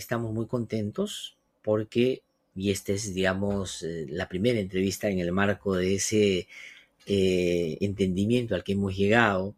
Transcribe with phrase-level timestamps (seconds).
[0.00, 2.22] estamos muy contentos porque,
[2.56, 6.48] y esta es, digamos, eh, la primera entrevista en el marco de ese
[7.06, 9.54] eh, entendimiento al que hemos llegado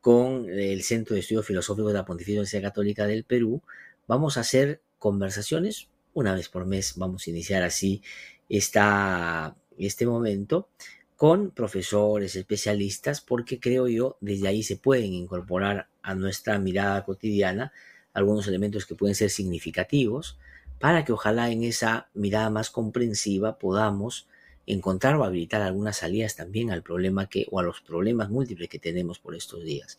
[0.00, 3.62] con el Centro de Estudios Filosóficos de la Pontificia Universidad Católica del Perú,
[4.06, 8.02] vamos a hacer conversaciones una vez por mes, vamos a iniciar así
[8.48, 10.68] esta, este momento
[11.16, 17.72] con profesores, especialistas, porque creo yo desde ahí se pueden incorporar a nuestra mirada cotidiana
[18.12, 20.38] algunos elementos que pueden ser significativos
[20.78, 24.26] para que ojalá en esa mirada más comprensiva podamos
[24.66, 28.78] encontrar o habilitar algunas salidas también al problema que o a los problemas múltiples que
[28.78, 29.98] tenemos por estos días.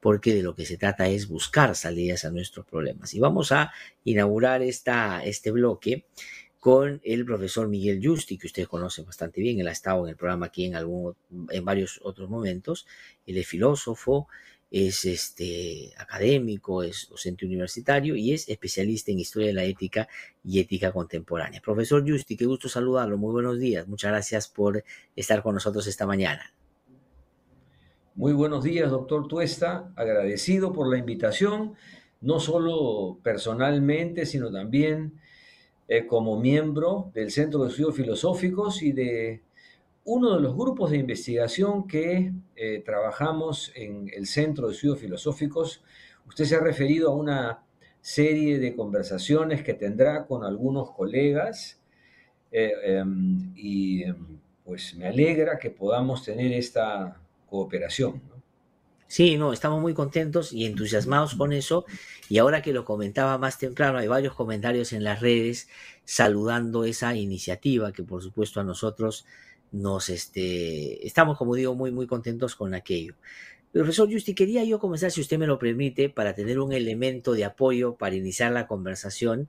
[0.00, 3.14] Porque de lo que se trata es buscar salidas a nuestros problemas.
[3.14, 3.72] Y vamos a
[4.04, 6.06] inaugurar esta, este bloque
[6.60, 10.16] con el profesor Miguel Justi, que ustedes conocen bastante bien, él ha estado en el
[10.16, 11.14] programa aquí en, algún,
[11.50, 12.86] en varios otros momentos,
[13.24, 14.28] él es filósofo,
[14.84, 20.06] es este, académico, es docente universitario y es especialista en historia de la ética
[20.44, 21.62] y ética contemporánea.
[21.62, 24.84] Profesor Justi, qué gusto saludarlo, muy buenos días, muchas gracias por
[25.14, 26.52] estar con nosotros esta mañana.
[28.14, 31.74] Muy buenos días, doctor Tuesta, agradecido por la invitación,
[32.20, 35.20] no solo personalmente, sino también
[35.88, 39.42] eh, como miembro del Centro de Estudios Filosóficos y de
[40.06, 45.82] uno de los grupos de investigación que eh, trabajamos en el Centro de Estudios Filosóficos.
[46.28, 47.62] Usted se ha referido a una
[48.00, 51.80] serie de conversaciones que tendrá con algunos colegas
[52.52, 58.22] eh, em, y em, pues me alegra que podamos tener esta cooperación.
[59.08, 61.84] Sí, no, estamos muy contentos y entusiasmados con eso.
[62.28, 65.68] Y ahora que lo comentaba más temprano, hay varios comentarios en las redes
[66.04, 69.26] saludando esa iniciativa que por supuesto a nosotros
[69.76, 73.14] nos, este, estamos, como digo, muy, muy contentos con aquello.
[73.72, 77.44] Profesor Justi, quería yo comenzar, si usted me lo permite, para tener un elemento de
[77.44, 79.48] apoyo para iniciar la conversación,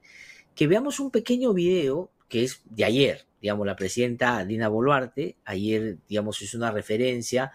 [0.53, 5.97] que veamos un pequeño video que es de ayer, digamos, la presidenta Dina Boluarte, ayer,
[6.09, 7.53] digamos, hizo una referencia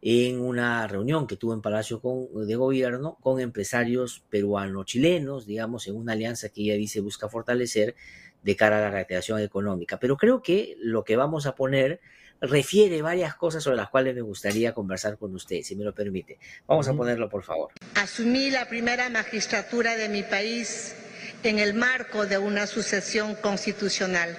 [0.00, 2.00] en una reunión que tuvo en Palacio
[2.34, 7.94] de Gobierno con empresarios peruano-chilenos, digamos, en una alianza que ella dice busca fortalecer
[8.42, 9.98] de cara a la reactivación económica.
[9.98, 12.00] Pero creo que lo que vamos a poner
[12.40, 16.38] refiere varias cosas sobre las cuales me gustaría conversar con usted, si me lo permite.
[16.66, 17.72] Vamos a ponerlo, por favor.
[17.94, 20.94] Asumí la primera magistratura de mi país
[21.42, 24.36] en el marco de una sucesión constitucional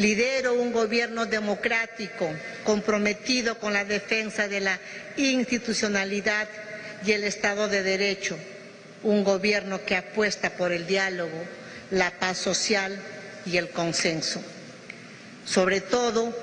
[0.00, 2.26] Lidero un gobierno democrático
[2.64, 4.78] comprometido con la defensa de la
[5.18, 6.48] institucionalidad
[7.04, 8.38] y el Estado de Derecho,
[9.02, 11.36] un gobierno que apuesta por el diálogo,
[11.90, 12.96] la paz social
[13.46, 14.42] y el consenso.
[15.44, 16.36] Sobre todo,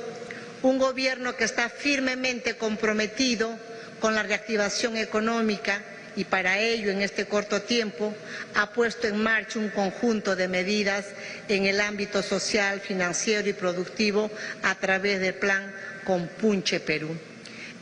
[0.63, 3.57] un gobierno que está firmemente comprometido
[3.99, 5.81] con la reactivación económica
[6.15, 8.13] y para ello en este corto tiempo
[8.55, 11.05] ha puesto en marcha un conjunto de medidas
[11.47, 14.31] en el ámbito social, financiero y productivo
[14.63, 15.71] a través del plan
[16.03, 17.15] Compunche Perú.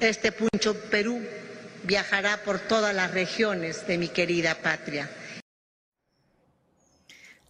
[0.01, 1.21] Este Puncho Perú
[1.83, 5.09] viajará por todas las regiones de mi querida patria.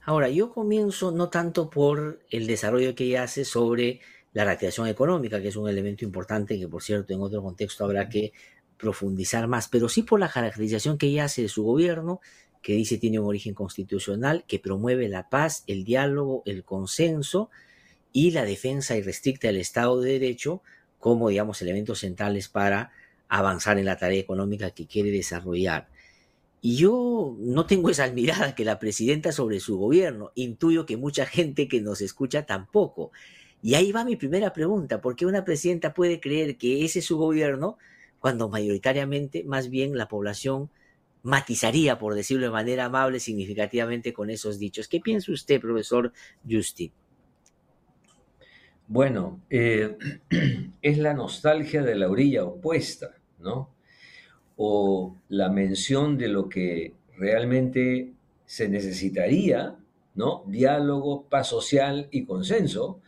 [0.08, 4.02] Ahora, yo comienzo no tanto por el desarrollo que ella hace sobre
[4.34, 8.08] la reactivación económica, que es un elemento importante que, por cierto, en otro contexto habrá
[8.08, 8.32] que
[8.78, 12.22] profundizar más, pero sí por la caracterización que ella hace de su gobierno,
[12.62, 17.50] que dice tiene un origen constitucional, que promueve la paz, el diálogo, el consenso
[18.14, 20.62] y la defensa irrestricta del Estado de Derecho
[21.00, 22.92] como, digamos, elementos centrales para
[23.28, 25.88] avanzar en la tarea económica que quiere desarrollar.
[26.66, 30.32] Y yo no tengo esa mirada que la presidenta sobre su gobierno.
[30.34, 33.12] Intuyo que mucha gente que nos escucha tampoco.
[33.62, 35.00] Y ahí va mi primera pregunta.
[35.00, 37.78] ¿Por qué una presidenta puede creer que ese es su gobierno
[38.18, 40.72] cuando mayoritariamente más bien la población
[41.22, 44.88] matizaría, por decirlo de manera amable, significativamente con esos dichos.
[44.88, 46.14] ¿Qué piensa usted, profesor
[46.50, 46.92] Justin?
[48.88, 50.00] Bueno, eh,
[50.82, 53.75] es la nostalgia de la orilla opuesta, ¿no?
[54.58, 58.14] O la mención de lo que realmente
[58.46, 59.78] se necesitaría,
[60.16, 60.44] ¿no?
[60.48, 63.02] Diálogo, paz social y consenso,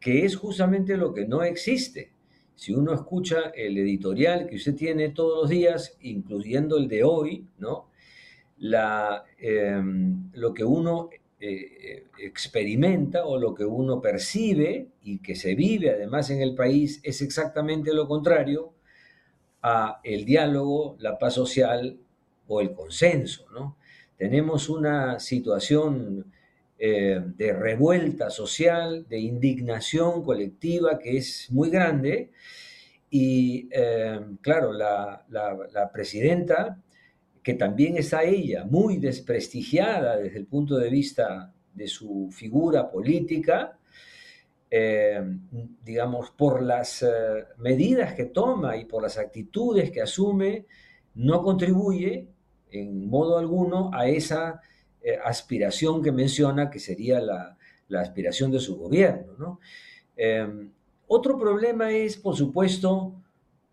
[0.00, 2.12] que es justamente lo que no existe.
[2.54, 7.46] Si uno escucha el editorial que usted tiene todos los días, incluyendo el de hoy,
[7.58, 7.88] ¿no?
[9.38, 11.10] Em, lo que uno
[11.40, 17.00] eh, experimenta o lo que uno percibe y que se vive además en el país
[17.04, 18.72] es exactamente lo contrario
[19.62, 21.98] a el diálogo, la paz social
[22.46, 23.76] o el consenso, ¿no?
[24.16, 26.32] Tenemos una situación
[26.80, 32.30] eh, de revuelta social, de indignación colectiva que es muy grande.
[33.10, 35.24] Y eh, claro, la,
[35.92, 36.80] presidenta
[37.42, 43.77] que también está ella muy desprestigiada desde el punto de vista de su figura política,
[44.70, 45.22] eh,
[45.82, 47.08] digamos, por las eh,
[47.56, 50.66] medidas que toma y por las actitudes que asume,
[51.14, 52.28] no contribuye
[52.70, 54.60] en modo alguno a esa
[55.00, 57.56] eh, aspiración que menciona, que sería la,
[57.98, 59.60] aspiración de su gobierno.
[61.06, 63.14] otro problema es, por supuesto,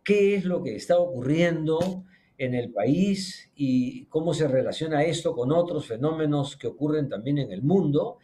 [0.06, 2.06] qué es lo que está ocurriendo
[2.38, 7.51] en el país y cómo se relaciona esto con otros fenómenos que ocurren también en
[7.51, 8.19] el mundo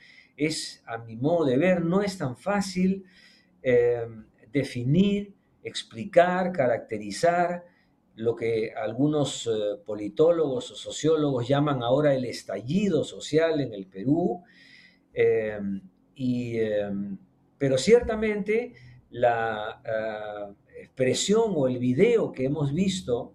[0.46, 3.06] es, a mi modo de ver, no es tan fácil
[3.62, 4.08] eh,
[4.52, 7.64] definir, explicar, caracterizar
[8.16, 14.44] lo que algunos eh, politólogos o sociólogos llaman ahora el estallido social en el Perú.
[15.14, 15.60] Eh,
[17.58, 18.74] pero ciertamente
[19.12, 19.82] la
[20.80, 23.34] expresión o el video que hemos visto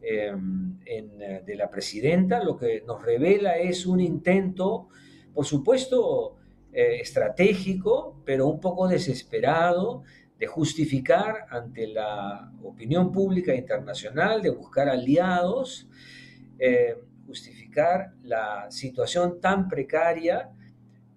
[0.00, 4.88] de la presidenta lo que nos revela es un intento,
[5.34, 6.37] por supuesto,
[6.72, 10.02] eh, estratégico, pero un poco desesperado
[10.38, 15.88] de justificar ante la opinión pública internacional, de buscar aliados,
[16.58, 20.50] eh, justificar la situación tan precaria,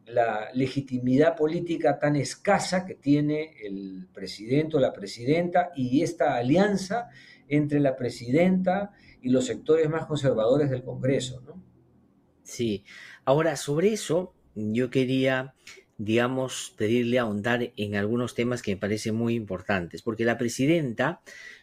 [0.06, 7.09] la legitimidad política tan escasa que tiene el presidente o la presidenta y esta alianza
[7.48, 11.42] entre la presidenta y los sectores más conservadores del Congreso.
[11.42, 11.63] ¿no?
[12.44, 12.83] Sí,
[13.24, 15.53] ahora sobre eso yo quería,
[15.98, 21.21] digamos, pedirle ahondar en algunos temas que me parecen muy importantes, porque la presidenta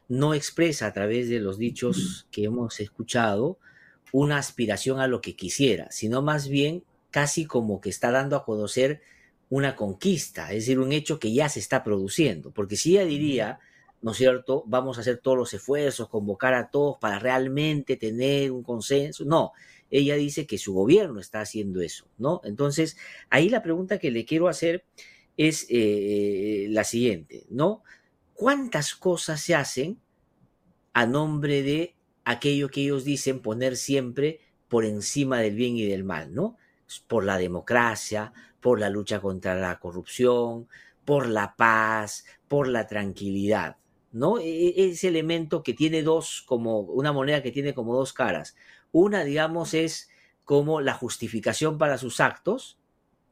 [0.09, 3.59] no expresa a través de los dichos que hemos escuchado
[4.13, 8.45] una aspiración a lo que quisiera, sino más bien casi como que está dando a
[8.45, 9.03] conocer
[9.51, 13.61] una conquista, es decir, un hecho que ya se está produciendo, porque si ella diría,
[14.03, 18.53] ¿no es cierto?, vamos a hacer todos los esfuerzos, convocar a todos para realmente tener
[18.53, 19.53] un consenso, no,
[19.91, 22.41] ella dice que su gobierno está haciendo eso, ¿no?
[22.45, 22.97] Entonces,
[23.31, 24.85] ahí la pregunta que le quiero hacer
[25.37, 27.83] es eh, la siguiente, ¿no?
[28.35, 29.99] ¿Cuántas cosas se hacen
[30.93, 36.05] a nombre de aquello que ellos dicen poner siempre por encima del bien y del
[36.05, 36.57] mal, ¿no?
[37.07, 40.69] Por la democracia, por la lucha contra la corrupción,
[41.05, 43.77] por la paz, por la tranquilidad,
[44.13, 44.39] ¿no?
[44.39, 48.57] E, e, ese elemento que tiene dos, como una moneda que tiene como dos caras.
[48.93, 50.09] Una, digamos, es
[50.45, 52.79] como la justificación para sus actos,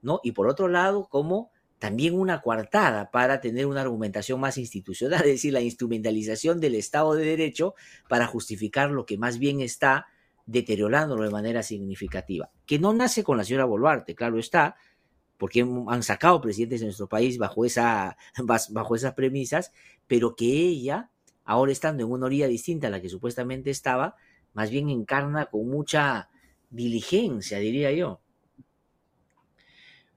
[0.03, 0.21] ¿no?
[0.23, 5.33] Y por otro lado, como también una coartada para tener una argumentación más institucional, es
[5.33, 7.75] decir, la instrumentalización del Estado de Derecho
[8.09, 10.07] para justificar lo que más bien está
[10.47, 14.77] deteriorándolo de manera significativa, que no nace con la señora Boluarte, claro está,
[15.39, 18.17] porque han sacado presidentes de nuestro país bajo, esa,
[18.71, 19.73] bajo esas premisas,
[20.07, 21.11] pero que ella,
[21.45, 24.17] ahora estando en una orilla distinta a la que supuestamente estaba,
[24.53, 26.31] más bien encarna con mucha
[26.71, 28.21] diligencia, diría yo.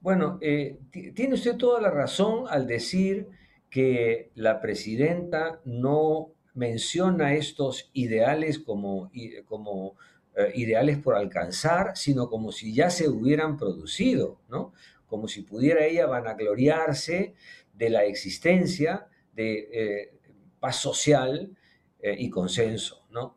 [0.01, 0.79] Bueno, eh,
[1.13, 3.27] tiene usted toda la razón al decir
[3.69, 9.11] que la presidenta no menciona estos ideales como,
[9.45, 9.95] como
[10.35, 14.73] eh, ideales por alcanzar, sino como si ya se hubieran producido, ¿no?
[15.07, 17.35] Como si pudiera ella vanagloriarse
[17.73, 20.11] de la existencia de eh,
[20.59, 21.55] paz social
[22.01, 23.35] y consenso, ¿no?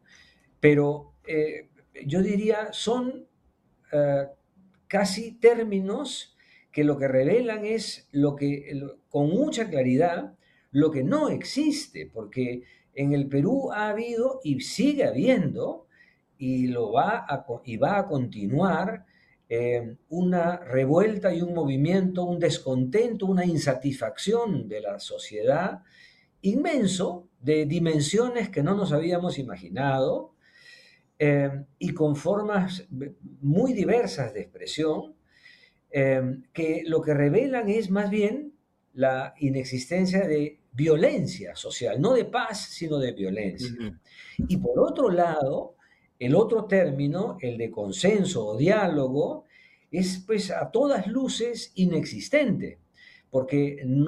[0.62, 1.70] pero eh,
[2.06, 3.26] yo diría son
[3.92, 4.26] eh,
[4.86, 6.36] casi términos
[6.70, 10.38] que lo que revelan es lo que, con mucha claridad,
[10.70, 12.62] lo que no existe, porque
[12.94, 15.88] en el Perú ha habido y sigue habiendo,
[16.38, 19.04] y, lo va, a, y va a continuar,
[19.54, 25.82] eh, una revuelta y un movimiento, un descontento, una insatisfacción de la sociedad
[26.40, 30.32] inmenso, de dimensiones que no nos habíamos imaginado,
[31.24, 32.84] Em, y con formas
[33.40, 35.14] muy diversas de expresión,
[35.88, 38.54] em, que lo que revelan es más bien
[38.92, 43.70] la inexistencia de violencia social, no de paz, sino de violencia.
[44.48, 45.76] Y por otro lado,
[46.26, 49.46] el otro término, el de consenso o diálogo,
[49.90, 52.78] es pues a todas luces inexistente,
[53.28, 54.04] porque el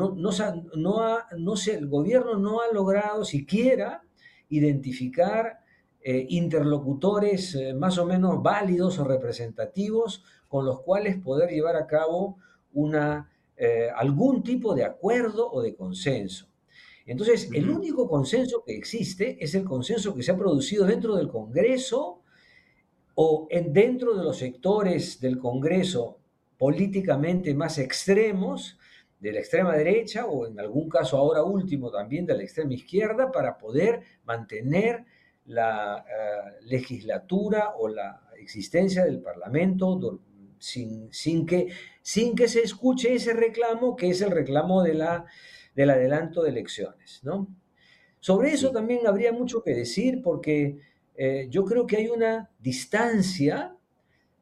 [1.88, 4.04] gobierno no ha logrado siquiera
[4.48, 5.58] identificar
[6.00, 11.88] eh, interlocutores eh, más o menos válidos o representativos con los cuales poder llevar a
[11.88, 12.38] cabo
[13.56, 16.53] eh, algún tipo de acuerdo o de consenso.
[17.06, 21.28] Entonces, el único consenso que existe es el consenso que se ha producido dentro del
[21.28, 22.22] Congreso
[23.14, 26.18] o en, dentro de los sectores del Congreso
[26.56, 28.78] políticamente más extremos,
[29.20, 33.32] de la extrema derecha o en algún caso ahora último también de la extrema izquierda,
[33.32, 35.04] para poder mantener
[35.46, 36.04] la
[36.62, 40.20] legislatura o la existencia del Parlamento
[40.58, 41.68] sin, sin, que,
[42.02, 45.26] sin que se escuche ese reclamo que es el reclamo de la,
[45.74, 47.20] del adelanto de elecciones.
[47.22, 47.48] ¿no?
[48.20, 50.78] Sobre eso también habría mucho que decir porque
[51.16, 53.76] eh, yo creo que hay una distancia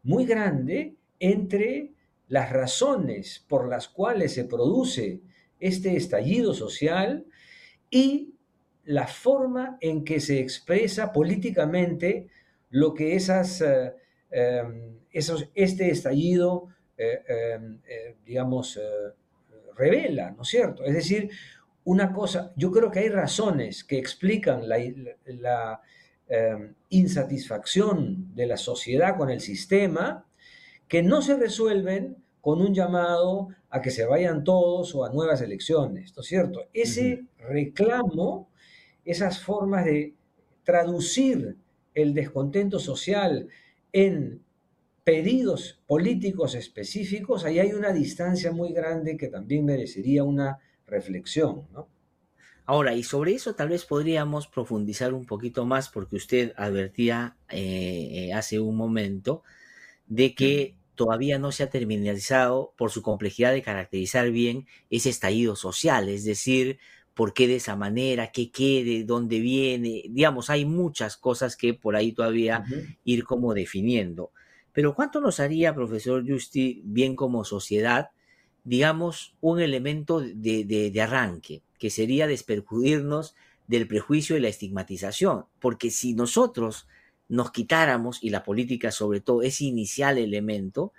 [0.03, 1.93] muy grande entre
[2.29, 5.21] las razones por las cuales se produce
[5.61, 7.27] este estallido social
[7.91, 8.35] y
[8.85, 12.29] la forma en que se expresa políticamente
[12.71, 13.93] lo que esas, eh,
[14.31, 17.81] em, esos, este estallido, eh, em,
[18.25, 18.79] digamos,
[19.77, 20.85] revela, ¿no es cierto?
[20.85, 21.31] Es decir,
[21.85, 25.81] una cosa, yo creo que hay razones que explican la,
[26.29, 30.27] em, insatisfacción de la sociedad con el sistema
[30.89, 35.41] que no se resuelven con un llamado a que se vayan todos o a nuevas
[35.43, 36.69] elecciones, ¿no es cierto?
[36.73, 38.49] Ese reclamo,
[39.05, 40.15] esas formas de
[40.65, 41.57] traducir
[41.95, 43.49] el descontento social
[43.93, 44.43] en
[45.05, 51.89] pedidos políticos específicos, ahí hay una distancia muy grande que también merecería una reflexión, ¿no?
[52.65, 58.11] Ahora, y sobre eso tal vez podríamos profundizar un poquito más porque usted advertía eh,
[58.13, 59.43] eh, hace un momento
[60.07, 65.57] de que todavía no se ha terminalizado por su complejidad de caracterizar bien ese estallido
[65.57, 66.79] social, es decir,
[67.15, 71.97] por qué de esa manera, qué quede, dónde viene, digamos, hay muchas cosas que por
[71.97, 72.65] ahí todavía
[73.05, 74.31] ir como definiendo.
[74.73, 78.11] Pero ¿cuánto nos haría, profesor Justi, bien como sociedad,
[78.65, 83.35] digamos, un elemento de, arranque, que sería desperjudirnos
[83.67, 85.45] del prejuicio y la estigmatización?
[85.61, 86.89] Porque si nosotros
[87.29, 90.93] nos quitáramos, y la política sobre todo, ese inicial elemento,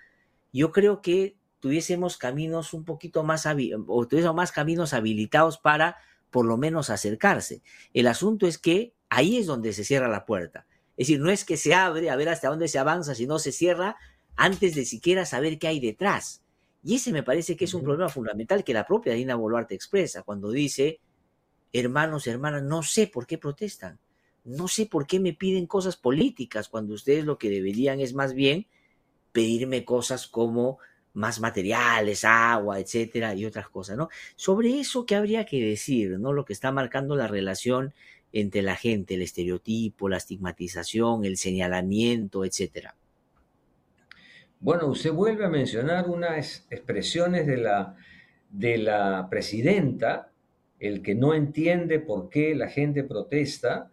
[0.51, 5.97] yo creo que tuviésemos caminos un poquito más, o tuviésemos más caminos habilitados para
[6.29, 7.61] por lo menos acercarse.
[7.93, 10.65] El asunto es que ahí es donde se cierra la puerta.
[10.97, 13.51] Es decir, no es que se abre a ver hasta dónde se avanza, sino se
[13.51, 13.97] cierra
[14.35, 16.43] antes de siquiera saber qué hay detrás.
[16.83, 20.23] Y ese me parece que es un problema fundamental que la propia Dina Boluarte expresa
[20.23, 20.99] cuando dice,
[21.71, 23.99] hermanos, hermanas, no sé por qué protestan,
[24.43, 28.33] no sé por qué me piden cosas políticas cuando ustedes lo que deberían es más
[28.33, 28.67] bien
[29.31, 30.79] pedirme cosas como
[31.13, 34.09] más materiales, agua, etcétera, y otras cosas, ¿no?
[34.35, 36.33] Sobre eso, ¿qué habría que decir, no?
[36.33, 37.93] Lo que está marcando la relación
[38.33, 42.95] entre la gente, el estereotipo, la estigmatización, el señalamiento, etcétera.
[44.59, 47.95] Bueno, usted vuelve a mencionar unas expresiones de la,
[48.49, 50.31] de la presidenta,
[50.79, 53.91] el que no entiende por qué la gente protesta,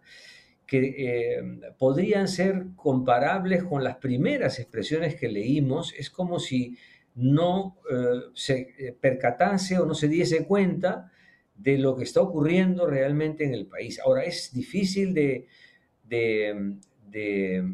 [0.65, 1.43] que eh,
[1.77, 5.93] podrían ser comparables con las primeras expresiones que leímos.
[5.97, 6.77] Es como si
[7.15, 11.11] no eh, se eh, percatase o no se diese cuenta
[11.61, 13.99] de lo que está ocurriendo realmente en el país.
[13.99, 15.47] Ahora, es difícil de,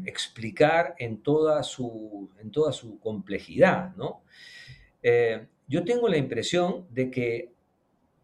[0.04, 4.22] explicar en toda, su, en toda su complejidad, ¿no?
[5.02, 7.52] Eh, yo tengo la impresión de que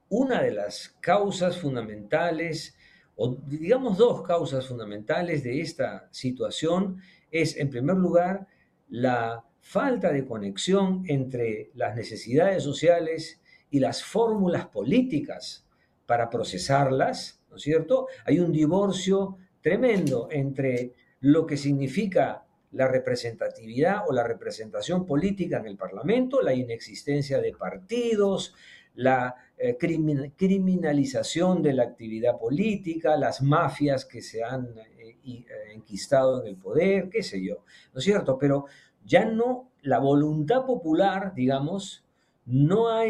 [0.09, 2.77] una de las causas fundamentales,
[3.17, 8.47] o digamos dos causas fundamentales de esta situación, es, en primer lugar,
[8.89, 13.41] la falta de conexión entre las necesidades sociales
[13.75, 15.67] y las fórmulas políticas
[16.07, 18.07] para procesarlas, ¿no es cierto?
[18.25, 25.67] Hay un divorcio tremendo entre lo que significa la representatividad o la representación política en
[25.67, 28.55] el Parlamento, la inexistencia de partidos,
[28.95, 34.69] la eh, criminalización de la actividad política, las mafias que se han
[35.01, 38.39] eh, eh, enquistado en el poder, qué sé yo, ¿no es cierto?
[38.39, 38.67] Pero
[39.05, 42.05] ya no la voluntad popular, digamos,
[42.47, 43.05] no ha,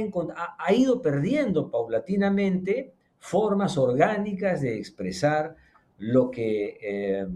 [0.58, 5.56] ha, ido perdiendo paulatinamente formas orgánicas de expresar
[5.98, 7.26] lo que, eh,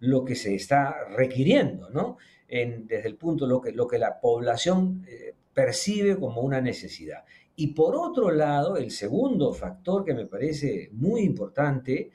[0.00, 2.16] lo que se está requiriendo, ¿no?
[2.48, 7.24] desde el punto lo que, lo que la población eh, percibe como una necesidad.
[7.56, 12.12] Y por otro lado, el segundo factor que me parece muy importante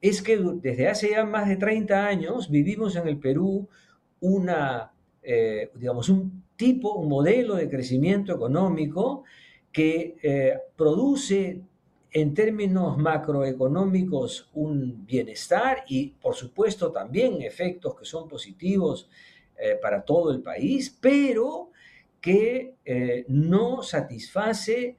[0.00, 3.68] es que desde hace ya más de 30 años vivimos en el Perú
[4.20, 9.24] una, eh, digamos, un tipo, un modelo de crecimiento económico
[9.72, 11.60] que eh, produce
[12.10, 19.10] en términos macroeconómicos un bienestar y por supuesto también efectos que son positivos
[19.58, 21.70] eh, para todo el país, pero
[22.20, 24.96] que eh, no satisface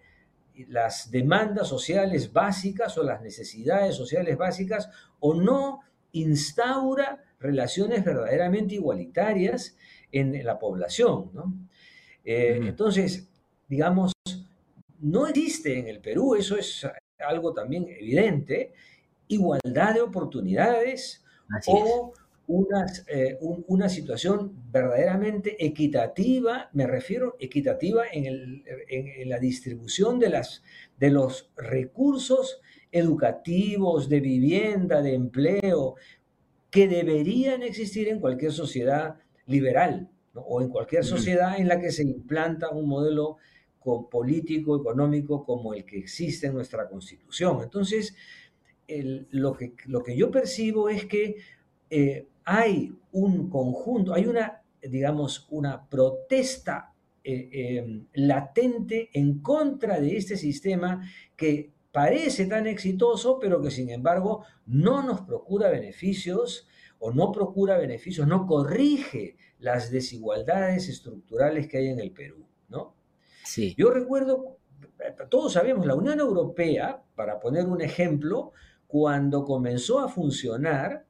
[0.68, 5.80] las demandas sociales básicas o las necesidades sociales básicas o no
[6.12, 9.76] instaura relaciones verdaderamente igualitarias
[10.20, 11.32] en la población.
[11.34, 11.54] ¿no?
[12.24, 13.28] Eh, entonces,
[13.68, 14.14] digamos,
[15.00, 16.88] no existe en el Perú, eso es
[17.20, 18.74] algo también evidente,
[19.28, 21.24] igualdad de oportunidades
[21.68, 22.14] o
[23.08, 28.64] eh, una situación verdaderamente equitativa, me refiero equitativa en,
[29.26, 30.64] la distribución de, las,
[30.98, 35.96] de los recursos educativos, de vivienda, de empleo,
[36.70, 39.18] que deberían existir en cualquier sociedad
[39.48, 43.38] liberal o en cualquier sociedad en la que se implanta un modelo
[44.10, 47.62] político, económico como el que existe en nuestra constitución.
[47.64, 48.16] Entonces,
[49.32, 51.38] lo, que, lo que yo percibo es que
[51.90, 60.18] eh, hay un conjunto, hay una, digamos, una protesta eh, em, latente en contra de
[60.18, 61.02] este sistema
[61.36, 66.68] que parece tan exitoso, pero que sin embargo no nos procura beneficios
[67.00, 72.96] o no procura beneficios, no corrige las desigualdades estructurales que hay en el Perú, ¿no?
[73.44, 73.76] Sí.
[73.78, 74.58] Yo recuerdo,
[75.30, 78.52] todos sabemos, la Unión Europea, para poner un ejemplo,
[78.88, 81.06] cuando comenzó a funcionar,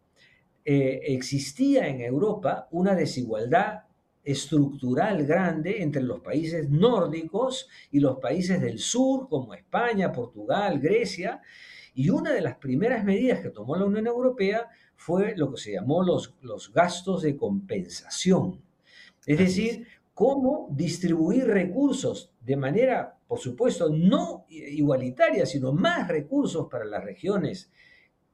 [0.66, 3.84] eh, existía en Europa una desigualdad
[4.24, 11.42] estructural grande entre los países nórdicos y los países del sur, como España, Portugal, Grecia,
[11.94, 15.72] y una de las primeras medidas que tomó la Unión Europea fue lo que se
[15.74, 18.62] llamó los, los gastos de compensación.
[19.26, 26.86] Es decir, cómo distribuir recursos de manera, por supuesto, no igualitaria, sino más recursos para
[26.86, 27.72] las regiones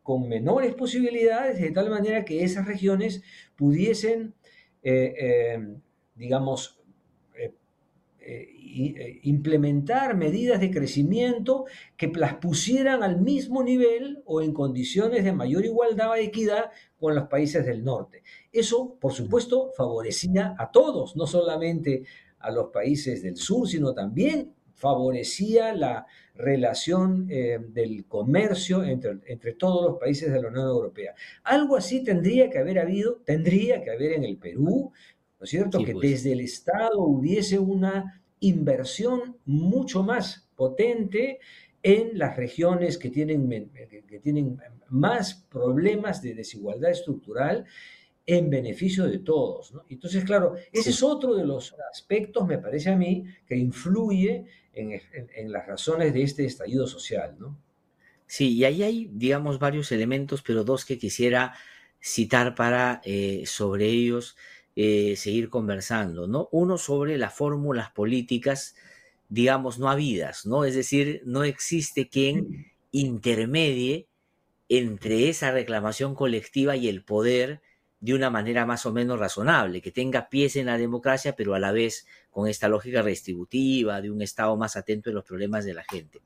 [0.01, 3.21] con menores posibilidades, de tal manera que esas regiones
[3.55, 4.33] pudiesen,
[4.81, 5.77] eh, eh,
[6.15, 6.79] digamos,
[7.35, 7.53] eh,
[9.23, 11.65] implementar medidas de crecimiento
[11.95, 17.15] que las pusieran al mismo nivel o en condiciones de mayor igualdad e equidad con
[17.15, 18.23] los países del norte.
[18.51, 22.03] Eso, por supuesto, favorecía a todos, no solamente
[22.39, 29.53] a los países del sur, sino también favorecía la relación eh, del comercio entre, entre,
[29.53, 31.13] todos los países de la Unión Europea.
[31.43, 34.91] Algo así tendría que haber habido, tendría que haber en el Perú,
[35.39, 35.83] ¿no es cierto?
[35.83, 36.09] que pues.
[36.09, 41.39] desde el Estado hubiese una inversión mucho más potente
[41.81, 43.71] en las regiones que tienen,
[44.07, 47.65] que tienen más problemas de desigualdad estructural
[48.25, 49.73] en beneficio de todos.
[49.89, 55.51] Entonces, claro, ese es otro de los aspectos, me parece a mí, que influye en,
[55.51, 57.35] las razones de este estallido social.
[57.37, 57.57] ¿no?
[58.25, 61.53] Sí, y ahí hay, digamos, varios elementos, pero dos que quisiera
[62.01, 64.35] citar para eh, sobre ellos
[64.75, 66.49] eh, seguir conversando, ¿no?
[66.51, 68.75] Uno sobre las fórmulas políticas,
[69.29, 70.65] digamos, no habidas, ¿no?
[70.65, 74.07] Es decir, no existe quien intermedie
[74.69, 77.61] entre esa reclamación colectiva y el poder
[77.99, 81.59] de una manera más o menos razonable, que tenga pies en la democracia, pero a
[81.59, 85.73] la vez con esta lógica redistributiva, de un Estado más atento a los problemas de
[85.73, 86.19] la gente.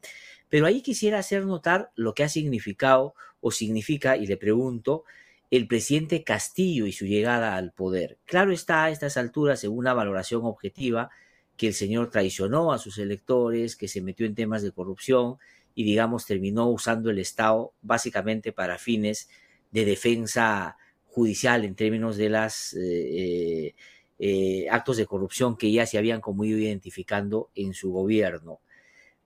[0.50, 5.04] Pero ahí quisiera hacer notar lo que ha significado o significa, y le pregunto,
[5.50, 8.18] el presidente Castillo y su llegada al poder.
[8.26, 11.10] Claro está a estas alturas, en una valoración objetiva,
[11.56, 15.38] que el señor traicionó a sus electores, que se metió en temas de corrupción
[15.74, 19.30] y, digamos, terminó usando el Estado básicamente para fines
[19.72, 23.74] de defensa judicial en términos de los eh,
[24.20, 28.60] eh, actos de corrupción que ya se habían como ido identificando en su gobierno.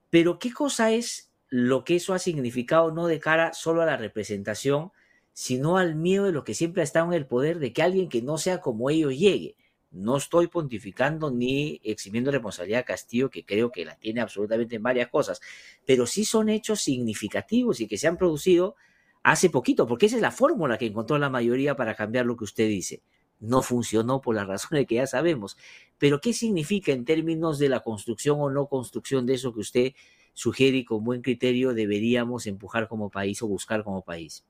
[0.08, 3.98] Pero, ¿qué cosa es lo que eso ha significado no de cara solo a la
[3.98, 4.90] representación,
[5.32, 8.08] sino al miedo de lo que siempre ha estado en el poder de que alguien
[8.08, 9.56] que no sea como ellos llegue.
[9.90, 14.82] No estoy pontificando ni eximiendo responsabilidad a Castillo, que creo que la tiene absolutamente en
[14.82, 15.40] varias cosas,
[15.84, 18.74] pero sí son hechos significativos y que se han producido
[19.22, 22.44] hace poquito, porque esa es la fórmula que encontró la mayoría para cambiar lo que
[22.44, 23.02] usted dice.
[23.38, 25.56] No funcionó por las razones que ya sabemos.
[25.98, 29.92] Pero, ¿qué significa en términos de la construcción o no construcción de eso que usted
[30.34, 34.44] sugiere y con buen criterio deberíamos empujar como país o buscar como país?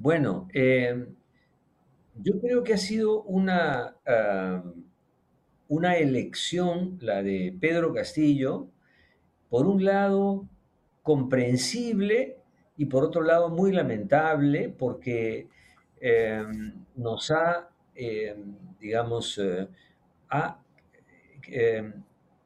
[0.00, 1.08] Bueno, eh,
[2.14, 3.96] yo creo que ha sido una,
[5.68, 8.68] una elección, la de Pedro Castillo,
[9.50, 10.48] por un lado
[11.02, 12.38] comprensible
[12.78, 15.48] y por otro lado muy lamentable porque
[16.00, 16.42] eh,
[16.96, 18.36] nos ha, eh,
[18.80, 19.38] digamos,
[20.30, 20.62] ha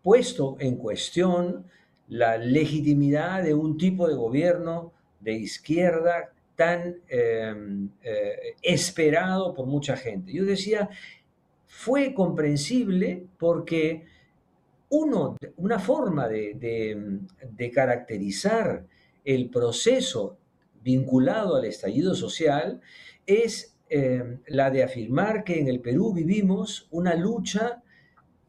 [0.03, 1.67] puesto en cuestión
[2.09, 9.97] la legitimidad de un tipo de gobierno de izquierda tan em, eh, esperado por mucha
[9.97, 10.33] gente.
[10.33, 10.89] Yo decía,
[11.67, 14.05] fue comprensible porque
[14.91, 17.21] uno, una forma de,
[17.73, 18.87] caracterizar
[19.25, 20.39] el proceso
[20.83, 22.81] vinculado al estallido social
[23.27, 27.83] es em, la de afirmar que en el Perú vivimos una lucha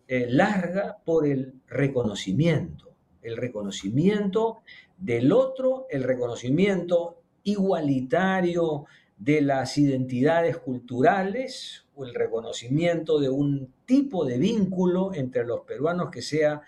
[0.08, 4.62] eh, larga por el reconocimiento, el reconocimiento
[4.98, 8.86] del otro el reconocimiento igualitario
[9.18, 16.10] de las identidades culturales o el reconocimiento de un tipo de vínculo entre los peruanos
[16.12, 16.62] que sea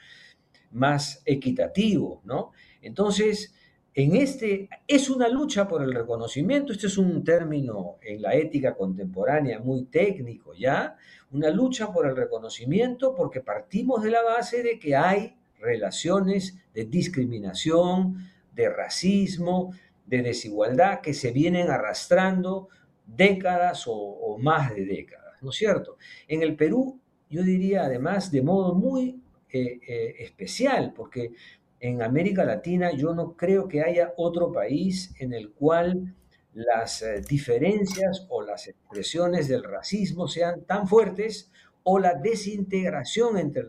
[0.71, 2.51] más equitativo, ¿no?
[2.81, 3.53] Entonces,
[3.93, 8.75] en este es una lucha por el reconocimiento, este es un término en la ética
[8.75, 10.95] contemporánea muy técnico, ¿ya?
[11.31, 16.85] Una lucha por el reconocimiento porque partimos de la base de que hay relaciones de
[16.85, 18.17] discriminación,
[18.53, 19.73] de racismo,
[20.07, 22.69] de desigualdad que se vienen arrastrando
[23.05, 25.97] décadas o, más de décadas, ¿no es cierto?
[26.27, 31.31] En el Perú, yo diría además de modo muy eh, eh, especial, porque
[31.79, 36.15] en América Latina yo no creo que haya otro país en el cual
[36.53, 41.51] las eh, diferencias o las expresiones del racismo sean tan fuertes
[41.83, 43.63] o la desintegración entre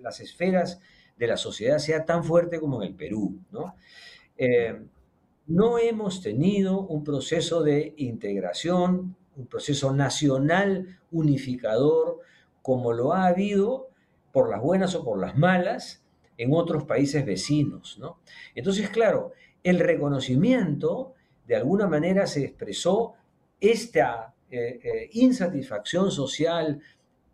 [0.00, 0.80] las esferas
[1.16, 3.40] de la sociedad sea tan fuerte como en el Perú.
[3.50, 3.74] ¿no?
[5.46, 12.20] No hemos tenido un proceso de integración, un proceso nacional unificador,
[12.62, 13.88] como lo ha habido,
[14.32, 16.02] por las buenas o por las malas,
[16.38, 17.98] en otros países vecinos.
[17.98, 18.18] ¿no?
[18.54, 21.14] Entonces, claro, el reconocimiento
[21.46, 23.14] de alguna manera se expresó
[23.60, 26.80] esta eh, eh, insatisfacción social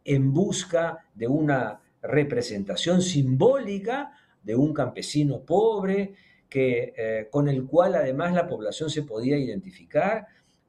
[0.04, 6.14] en busca de una representación simbólica de un campesino pobre,
[6.50, 10.26] que, eh, con el cual además la población se podía identificar,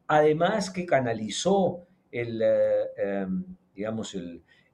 [0.07, 2.27] además que canalizó eh,
[2.97, 3.43] em,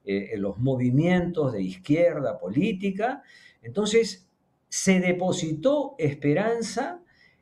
[0.04, 3.24] eh, los movimientos de izquierda política.
[3.62, 4.30] Entonces,
[4.68, 7.02] se depositó esperanza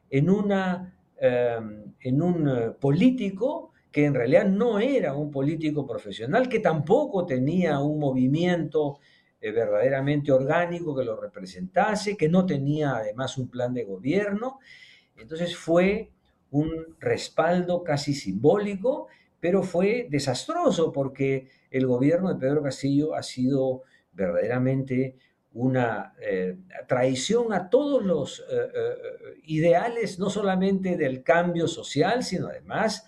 [0.10, 7.26] en, em, en un político que en realidad no era un político profesional, que tampoco
[7.26, 9.00] tenía un movimiento
[9.42, 14.60] eh, verdaderamente orgánico que lo representase, que no tenía además un plan de gobierno.
[15.18, 16.12] Entonces fue
[16.52, 19.08] un respaldo casi simbólico,
[19.40, 25.16] pero fue desastroso porque el gobierno de Pedro Castillo ha sido verdaderamente
[25.54, 33.06] una eh, traición a todos los eh, ideales, no solamente del cambio social, sino además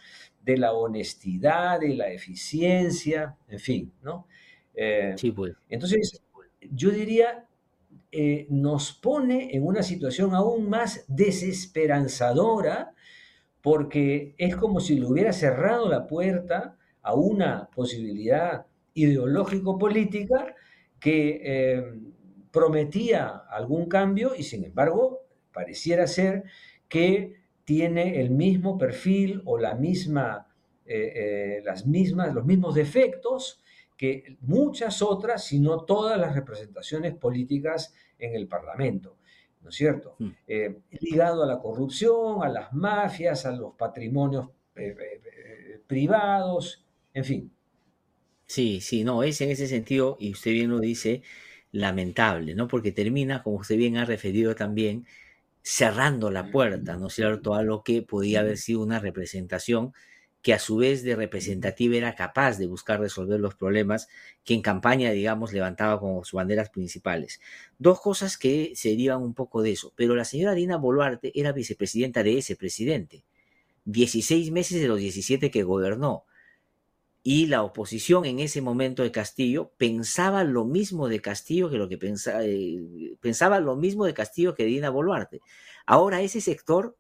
[0.48, 4.28] de la honestidad, de la eficiencia, en fin, ¿no?
[5.16, 5.54] Sí, pues.
[5.70, 6.22] Entonces,
[6.72, 7.48] yo diría,
[8.12, 12.94] eh, nos pone en una situación aún más desesperanzadora
[13.62, 20.56] porque es como si le hubiera cerrado la puerta a una posibilidad ideológico-política
[21.00, 21.94] que eh,
[22.52, 25.22] prometía algún cambio y sin embargo
[25.54, 26.44] pareciera ser
[26.88, 27.36] que
[27.66, 30.48] tiene el mismo perfil o la misma,
[30.86, 33.62] eh, las mismas, los mismos defectos
[33.98, 39.18] que muchas otras, si no todas las representaciones políticas en el Parlamento,
[39.62, 40.16] ¿no es cierto?
[40.20, 40.30] Hmm.
[40.48, 47.26] Eh, ligado a la corrupción, a las mafias, a los patrimonios eh, eh, privados, en
[47.26, 47.52] fin.
[48.46, 51.24] Sí, sí, no, es en ese sentido, y usted bien lo dice,
[51.72, 52.68] lamentable, ¿no?
[52.68, 55.06] Porque termina, como usted bien ha referido también,
[55.62, 59.94] cerrando la puerta, ¿no es cierto?, a lo que podía haber sido una representación
[60.42, 64.08] que a su vez de representativa era capaz de buscar resolver los problemas
[64.44, 67.42] que en campaña, digamos, levantaba como sus banderas principales.
[67.80, 71.52] Dos cosas que se derivan un poco de eso, pero la señora Dina Boluarte era
[71.52, 73.24] vicepresidenta de ese presidente,
[73.86, 76.24] 16 meses de los 17 que gobernó.
[77.24, 81.90] Y la oposición en ese momento de Castillo pensaba lo mismo de Castillo que lo
[81.90, 85.42] que pensaba, eh, pensaba lo mismo de Castillo que Dina Boluarte.
[85.86, 86.96] Ahora ese sector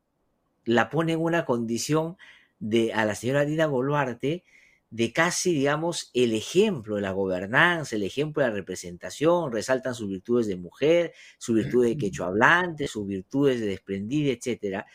[0.66, 2.18] la pone en una condición
[2.60, 4.44] de, a la señora Dina Boluarte
[4.90, 10.08] de casi, digamos, el ejemplo de la gobernanza, el ejemplo de la representación, resaltan sus
[10.10, 14.86] virtudes de mujer, sus virtudes de quechua hablante, sus virtudes de desprendida, etc.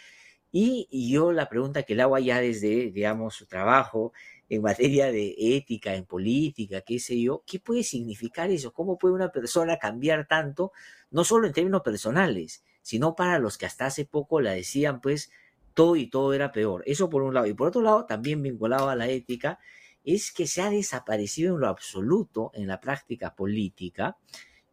[0.50, 4.12] Y, yo la pregunta que le hago allá desde, digamos, su trabajo
[4.48, 8.72] en materia de ética, en política, qué sé yo, ¿qué puede significar eso?
[8.72, 10.72] ¿Cómo puede una persona cambiar tanto,
[11.10, 15.30] no solo en términos personales, sino para los que hasta hace poco la decían, pues,
[15.74, 16.82] todo y todo era peor.
[16.86, 17.46] Eso por un lado.
[17.46, 19.58] Y por otro lado, también vinculado a la ética,
[20.04, 24.16] es que se ha desaparecido en lo absoluto en la práctica política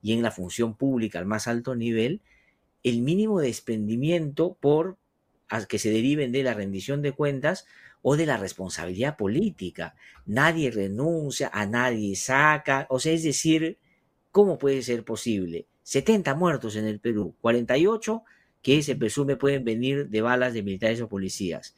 [0.01, 2.21] y en la función pública al más alto nivel
[2.83, 4.97] el mínimo desprendimiento por
[5.67, 7.65] que se deriven de la rendición de cuentas
[8.01, 9.95] o de la responsabilidad política.
[10.25, 13.77] Nadie renuncia, a nadie saca, o sea, es decir,
[14.31, 15.65] ¿cómo puede ser posible?
[15.83, 18.23] 70 muertos en el Perú, 48
[18.61, 21.75] que se presume pueden venir de balas de militares o policías.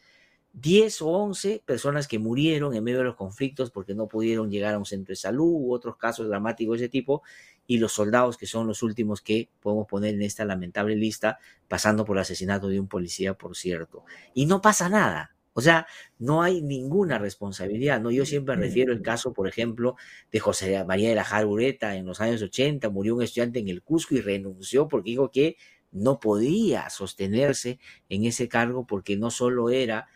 [0.54, 4.74] 10 o 11 personas que murieron en medio de los conflictos porque no pudieron llegar
[4.74, 7.24] a un centro de salud u otros casos dramáticos de ese tipo,
[7.68, 11.40] y los soldados que son los últimos que podemos poner en esta lamentable lista,
[11.70, 14.04] pasando por el asesinato de un policía, por cierto.
[14.34, 15.36] Y no pasa nada.
[15.54, 15.86] O sea,
[16.18, 18.10] no hay ninguna responsabilidad, ¿no?
[18.12, 19.96] Yo siempre refiero el caso, por ejemplo,
[20.32, 23.82] de José María de la Jarureta en los años 80, murió un estudiante en el
[23.82, 25.58] Cusco y renunció porque dijo que
[25.92, 30.08] no podía sostenerse en ese cargo porque no solo era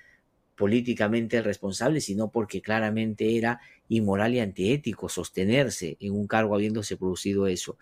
[0.56, 3.60] políticamente responsable, sino porque claramente era
[3.90, 7.78] inmoral y antiético sostenerse en un cargo habiéndose producido eso.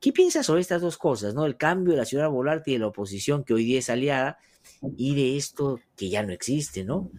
[0.00, 1.46] ¿Qué piensas sobre estas dos cosas, no?
[1.46, 4.38] El cambio de la señora Volarte y de la oposición que hoy día es aliada
[4.96, 7.10] y de esto que ya no existe, ¿no?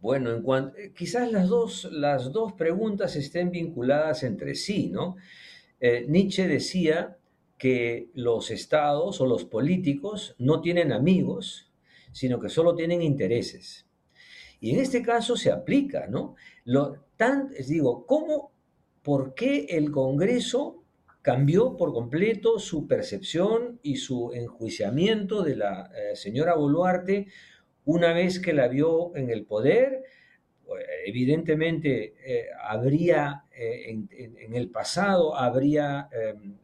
[0.00, 5.16] Bueno, en cuanto, eh, quizás las dos, las dos preguntas estén vinculadas entre sí, ¿no?
[5.80, 7.16] Eh, Nietzsche decía
[7.64, 11.72] que los estados o los políticos no tienen amigos,
[12.12, 13.86] sino que solo tienen intereses.
[14.60, 16.34] Y en este caso se aplica, ¿no?
[16.66, 18.52] Lo, tan, digo, ¿cómo,
[19.00, 20.84] por qué el Congreso
[21.22, 27.28] cambió por completo su percepción y su enjuiciamiento de la eh, señora Boluarte
[27.86, 30.04] una vez que la vio en el poder?
[31.06, 36.08] evidentemente eh, habría eh, en, el pasado habría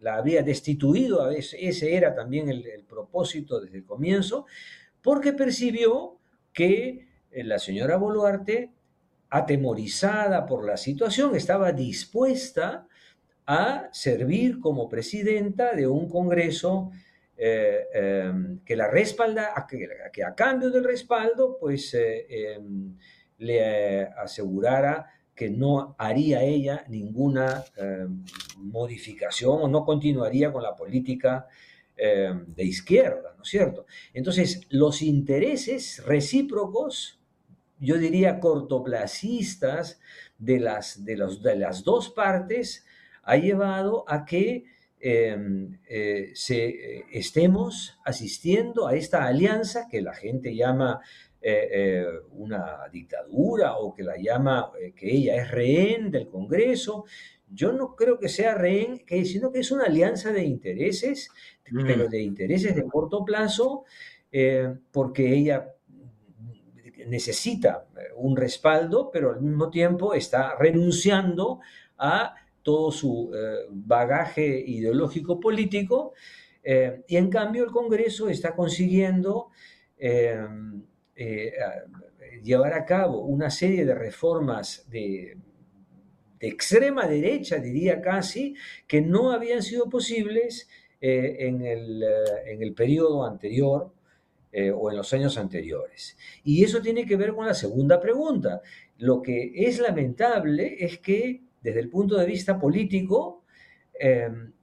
[0.00, 4.46] la habría destituido ese era también el, propósito desde el comienzo
[5.02, 6.18] porque percibió
[6.52, 8.70] que eh, la señora Boluarte,
[9.30, 12.86] atemorizada por la situación, estaba dispuesta
[13.46, 16.90] a servir como presidenta de un Congreso
[17.36, 19.54] eh, em, que la respalda,
[20.12, 22.96] que, a cambio del respaldo, pues em,
[23.38, 25.06] le asegurara
[25.40, 28.22] que no haría ella ninguna em,
[28.58, 31.46] modificación o no continuaría con la política
[32.00, 33.84] de izquierda, ¿no es cierto?
[34.14, 37.20] Entonces, los intereses recíprocos
[37.80, 40.00] yo diría, cortoplacistas
[40.38, 42.84] de las, de de las dos partes
[43.22, 44.64] ha llevado a que
[45.00, 51.00] em, eh, se, estemos asistiendo a esta alianza que la gente llama
[51.40, 57.04] eh, eh, una dictadura o que la llama que ella es rehén del Congreso.
[57.48, 61.30] Yo no creo que sea rehén, sino que es una alianza de intereses,
[61.64, 62.10] pero mm.
[62.10, 63.84] de intereses de corto plazo,
[64.92, 65.74] porque ella
[67.06, 71.60] necesita eh, un respaldo, pero al mismo tiempo está renunciando
[71.98, 76.12] a todo su eh, bagaje ideológico político
[76.62, 79.48] eh, y en cambio el Congreso está consiguiendo
[82.42, 85.36] llevar a cabo una serie de reformas de,
[86.40, 88.54] extrema derecha, diría casi,
[88.86, 90.68] que no habían sido posibles
[91.00, 92.02] en el,
[92.46, 93.92] en el periodo anterior
[94.52, 96.16] eh, o en los años anteriores.
[96.42, 98.60] Y eso tiene que ver con la segunda pregunta.
[98.98, 103.44] Lo que es lamentable es que desde el punto de vista político,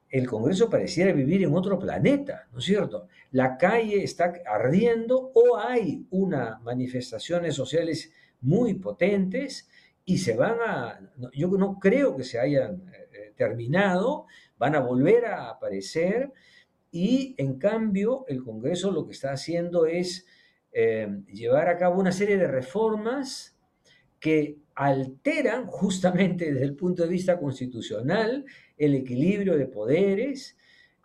[0.09, 3.07] el Congreso pareciera vivir en otro planeta, ¿no es cierto?
[3.31, 9.69] La calle está ardiendo o hay unas manifestaciones sociales muy potentes
[10.05, 10.99] y se van a,
[11.33, 14.25] yo no creo que se hayan eh, eh, terminado,
[14.57, 16.31] van a volver a aparecer
[16.91, 20.25] y en cambio, el Congreso lo que está haciendo es
[20.71, 23.57] eh, llevar a cabo una serie de reformas
[24.19, 28.45] que alteran justamente desde el punto de vista constitucional
[28.77, 30.55] el equilibrio de poderes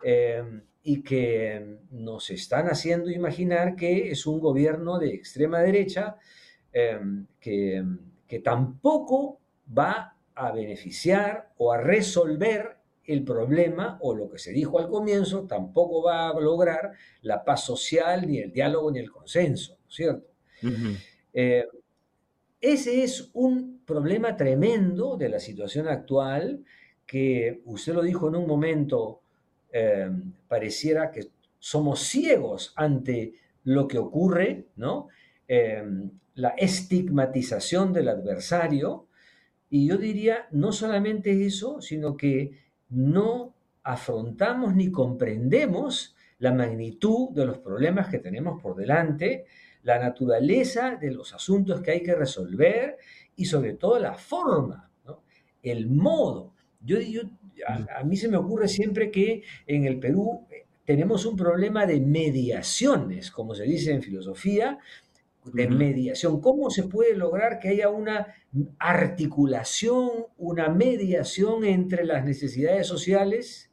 [0.03, 0.43] eh,
[0.83, 6.17] y que nos están haciendo imaginar que es un gobierno de extrema derecha
[6.71, 6.99] eh,
[7.39, 7.83] que,
[8.27, 9.39] que tampoco
[9.75, 15.47] va a beneficiar o a resolver el problema o lo que se dijo al comienzo
[15.47, 16.91] tampoco va a lograr
[17.23, 20.27] la paz social, ni el diálogo, ni el consenso, ¿cierto?
[21.33, 21.65] Eh,
[22.63, 26.63] ese es un problema tremendo de la situación actual
[27.05, 29.21] que usted lo dijo en un momento,
[29.71, 30.09] eh,
[30.47, 31.27] pareciera que
[31.59, 33.33] somos ciegos ante
[33.65, 35.09] lo que ocurre, ¿no?
[35.45, 35.83] Eh,
[36.35, 39.07] la estigmatización del adversario,
[39.69, 47.45] y yo diría no solamente eso, sino que no afrontamos ni comprendemos la magnitud de
[47.45, 49.45] los problemas que tenemos por delante,
[49.83, 52.97] la naturaleza de los asuntos que hay que resolver
[53.35, 54.89] y sobre todo la forma,
[55.61, 56.53] el modo.
[56.81, 56.97] Yo,
[57.67, 62.01] a, mí se me ocurre siempre que en el Perú eh, tenemos un problema de
[62.01, 64.79] mediaciones, como se dice en filosofía,
[65.45, 66.41] de mediación.
[66.41, 68.33] ¿Cómo se puede lograr que haya una
[68.79, 73.71] articulación, una mediación entre las necesidades sociales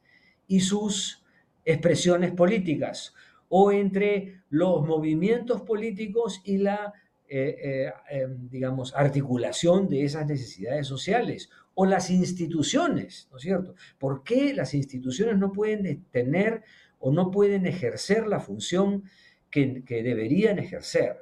[0.48, 1.24] y sus
[1.64, 3.14] expresiones políticas?
[3.52, 6.94] O entre los movimientos políticos y la,
[7.28, 13.74] eh, eh, em, digamos, articulación de esas necesidades sociales, o las instituciones, ¿no es cierto?
[13.98, 16.62] ¿Por qué las instituciones no pueden tener
[17.00, 19.04] o no pueden ejercer la función
[19.50, 21.16] que, deberían ejercer?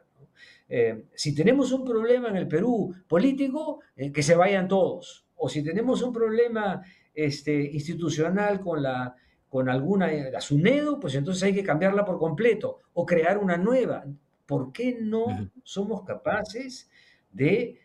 [0.68, 3.80] Eh, si tenemos un problema en el Perú político,
[4.12, 5.24] que se vayan todos.
[5.34, 6.82] O si tenemos un problema
[7.14, 9.16] este, institucional con la
[9.48, 14.04] con alguna, la SUNEDO, pues entonces hay que cambiarla por completo o crear una nueva.
[14.46, 16.90] ¿Por qué no somos capaces
[17.32, 17.80] de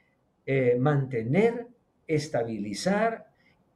[0.45, 1.67] eh, mantener,
[2.07, 3.27] estabilizar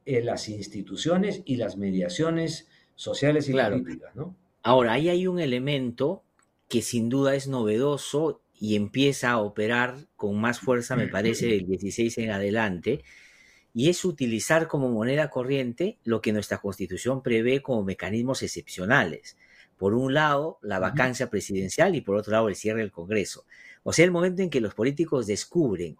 [0.04, 4.14] eh, las instituciones y las mediaciones sociales y políticas?
[4.14, 4.34] ¿no?
[4.62, 6.22] Ahora, ahí hay un elemento
[6.68, 11.66] que sin duda es novedoso y empieza a operar con más fuerza, me parece, del
[11.66, 13.02] 16 en adelante,
[13.78, 19.36] y es utilizar como moneda corriente lo que nuestra constitución prevé como mecanismos excepcionales.
[19.76, 23.44] Por un lado, la vacancia presidencial y por otro lado, el cierre del Congreso.
[23.84, 25.96] O sea, el momento en que los políticos descubren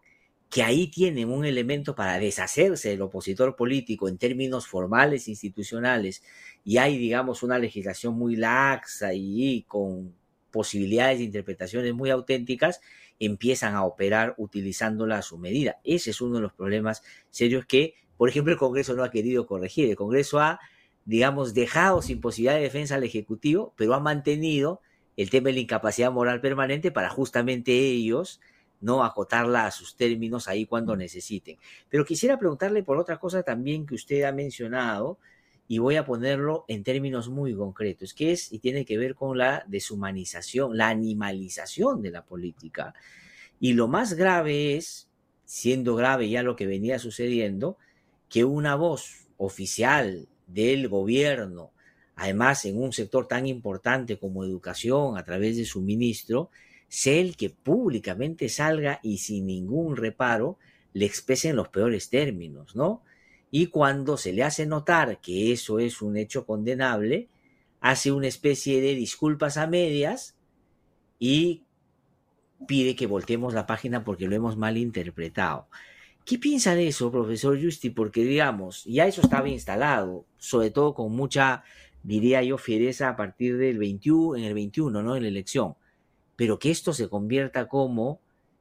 [0.51, 6.25] que ahí tienen un elemento para deshacerse del opositor político en términos formales, institucionales,
[6.65, 10.17] y hay, digamos, una legislación muy laxa y con
[10.51, 12.81] posibilidades de interpretaciones muy auténticas,
[13.21, 15.79] empiezan a operar utilizándola a su medida.
[15.85, 19.47] Ese es uno de los problemas serios que, por ejemplo, el Congreso no ha querido
[19.47, 19.89] corregir.
[19.89, 20.61] El Congreso ha,
[21.05, 24.81] digamos, dejado sin posibilidad de defensa al Ejecutivo, pero ha mantenido
[25.17, 28.41] el tema de la incapacidad moral permanente para justamente ellos
[28.81, 31.59] no acotarla a sus términos ahí cuando necesiten.
[31.89, 35.19] Pero quisiera preguntarle por otra cosa también que usted ha mencionado,
[35.71, 39.37] y voy a ponerlo en términos muy concretos, que es y tiene que ver con
[39.37, 42.95] la deshumanización, la animalización de la política.
[43.61, 45.11] Y lo más grave es,
[45.45, 47.77] siendo grave ya lo que venía sucediendo,
[48.31, 51.73] que una voz oficial del gobierno,
[52.17, 56.51] además en un sector tan importante como educación, a través de su ministro,
[56.89, 60.59] sea el que públicamente salga y sin ningún reparo
[60.95, 63.03] le exprese en los peores términos, ¿no?
[63.51, 67.29] Y cuando se le hace notar que eso es un hecho condenable,
[67.81, 70.37] hace una especie de disculpas a medias
[71.19, 71.65] y
[72.67, 75.69] pide que volteemos la página porque lo hemos mal interpretado.
[76.25, 77.89] ¿Qué piensa de eso, profesor Justi?
[77.89, 81.65] Porque, digamos, ya eso estaba instalado, sobre todo con mucha,
[82.03, 85.17] diría yo, fiereza a partir del 21, en el 21, ¿no?
[85.17, 85.77] En la elección.
[86.37, 88.21] Pero que esto se convierta como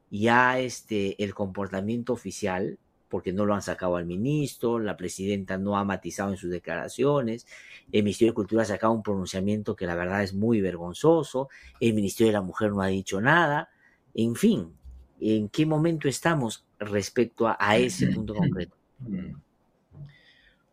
[0.10, 5.78] ya este, el comportamiento oficial, porque no lo han sacado al ministro, la presidenta no
[5.78, 7.48] ha matizado en sus declaraciones,
[7.92, 11.94] el Ministerio de Cultura ha sacado un pronunciamiento que la verdad es muy vergonzoso, el
[11.94, 13.70] Ministerio de la Mujer no ha dicho nada,
[14.14, 14.74] en fin,
[15.20, 18.76] ¿en qué momento estamos respecto a, ese punto concreto?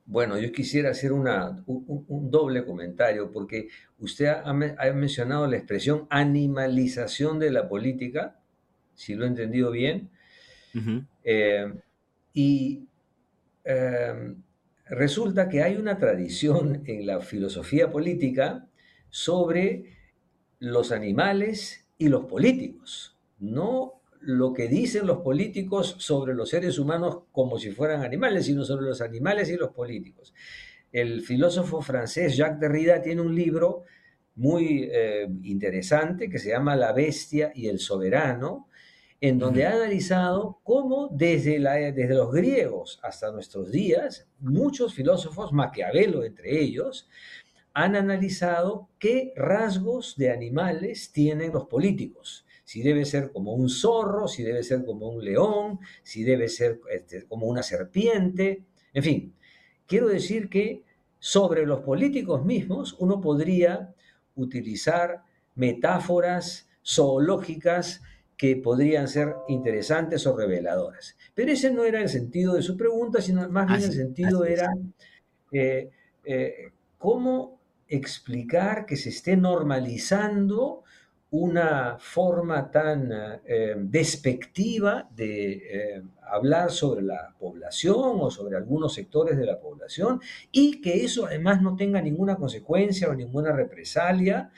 [0.07, 3.69] Bueno, yo quisiera hacer una, un, doble comentario, porque
[3.99, 4.53] usted ha,
[4.93, 8.39] mencionado la expresión animalización de la política,
[8.95, 10.11] si lo he entendido bien.
[12.35, 12.89] Y
[13.65, 14.43] em,
[14.87, 18.69] resulta que hay una tradición en la filosofía política
[19.09, 19.97] sobre
[20.59, 27.21] los animales y los políticos, no lo que dicen los políticos sobre los seres humanos
[27.31, 30.35] como si fueran animales, sino sobre los animales y los políticos.
[30.91, 33.85] El filósofo francés Jacques Derrida tiene un libro
[34.37, 38.69] muy eh, interesante que se llama La bestia y el soberano,
[39.27, 45.51] en donde ha analizado cómo desde, la, desde los griegos hasta nuestros días, muchos filósofos,
[45.51, 47.09] Maquiavelo entre ellos,
[47.73, 52.45] han analizado qué rasgos de animales tienen los políticos.
[52.65, 56.83] Si debe ser como un zorro, si debe ser como un león, si debe ser
[56.91, 59.35] este, como una serpiente, en fin.
[59.87, 60.85] Quiero decir que
[61.19, 63.95] sobre los políticos mismos uno podría
[64.35, 65.23] utilizar
[65.55, 68.03] metáforas zoológicas
[68.37, 71.17] que podrían ser interesantes o reveladoras.
[71.35, 74.73] Pero ese no era el sentido de su pregunta, sino más bien el sentido era
[75.53, 75.91] eh,
[76.25, 80.83] eh, cómo explicar que se esté normalizando
[81.31, 83.11] una forma tan
[83.45, 90.21] eh, despectiva de hablar sobre la población o sobre algunos sectores de la población
[90.51, 94.51] y que eso además no tenga ninguna consecuencia o ninguna represalia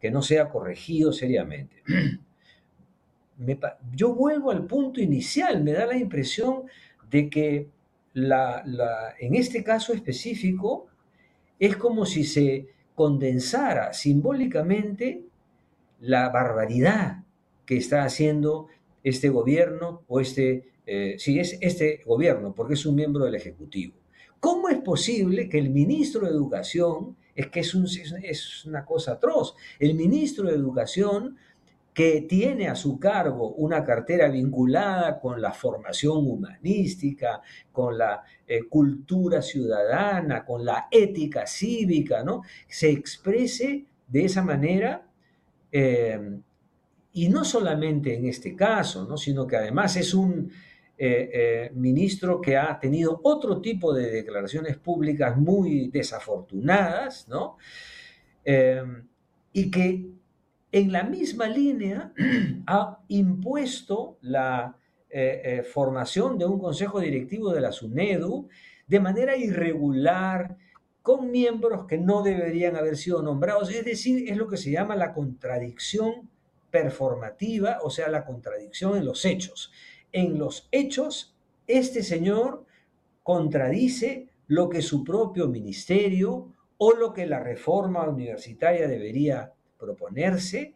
[0.00, 1.82] que no sea corregido seriamente.
[3.94, 6.64] yo vuelvo al punto inicial, me da la impresión
[7.10, 7.68] de que
[8.14, 10.86] en este caso específico
[11.58, 15.22] es como si se condensara simbólicamente
[16.00, 17.24] la barbaridad
[17.64, 18.68] que está haciendo
[19.04, 23.94] este gobierno o este, eh, es este gobierno, porque es un miembro del Ejecutivo.
[24.40, 29.94] ¿Cómo es posible que el ministro de Educación, es que es una cosa atroz, el
[29.94, 31.36] ministro de Educación
[31.98, 37.42] que tiene a su cargo una cartera vinculada con la formación humanística,
[37.72, 42.42] con la eh, cultura ciudadana, con la ética cívica, ¿no?
[42.68, 45.08] Se exprese de esa manera,
[45.72, 46.38] eh,
[47.14, 49.16] y no solamente en este caso, ¿no?
[49.16, 50.52] sino que además es un
[50.96, 57.56] eh, ministro que ha tenido otro tipo de declaraciones públicas muy desafortunadas, ¿no?
[59.52, 60.17] y que
[60.72, 62.12] en la misma línea
[62.66, 64.76] ha impuesto la
[65.10, 68.48] eh, eh, formación de un consejo directivo de la SUNEDU
[68.86, 70.56] de manera irregular,
[71.02, 73.70] con miembros que no deberían haber sido nombrados.
[73.70, 76.28] Es decir, es lo que se llama la contradicción
[76.70, 79.72] performativa, o sea, la contradicción en los hechos.
[80.12, 81.34] En los hechos,
[81.66, 82.64] este señor
[83.22, 90.74] contradice lo que su propio ministerio o lo que la reforma universitaria debería proponerse,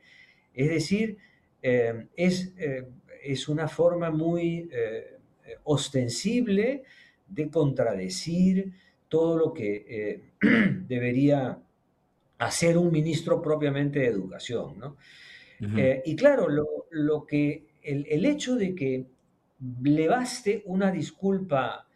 [0.55, 1.19] es decir,
[1.63, 2.89] eh, es, eh,
[3.23, 5.19] es, una forma muy eh,
[5.65, 6.83] ostensible
[7.29, 8.73] de contradecir
[9.09, 10.23] todo lo que
[10.89, 11.59] debería
[12.39, 14.79] hacer un ministro propiamente de educación.
[14.79, 14.97] ¿no?
[16.05, 19.07] y claro, lo, que, el, el, hecho de que
[19.81, 21.87] le baste una disculpa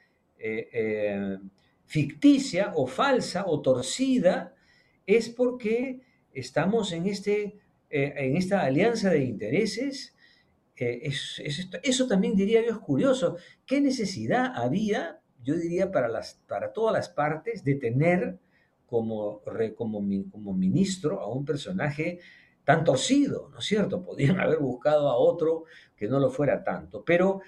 [1.85, 4.55] ficticia o falsa o torcida
[5.05, 6.01] es porque
[6.37, 7.59] estamos en, este,
[7.91, 10.15] eh, en esta alianza de intereses.
[10.77, 11.11] Eh,
[11.83, 13.37] eso también diría yo es curioso.
[13.65, 18.39] ¿Qué necesidad había, yo diría, para, las, para todas las partes de tener
[18.87, 19.41] como,
[19.75, 22.21] como, como ministro a un personaje
[22.65, 24.03] tan torcido, ¿no es cierto?
[24.03, 25.65] Podrían haber buscado a otro
[25.97, 27.03] que no lo fuera tanto.
[27.05, 27.41] Pero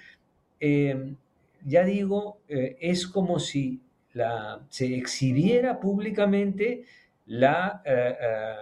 [0.59, 1.15] eh,
[1.63, 3.81] ya digo, es como si
[4.13, 6.85] la, se exhibiera públicamente
[7.29, 8.55] la eh, eh,